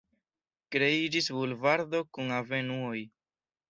[0.77, 3.09] Kreiĝis bulvardo kun avenuoj.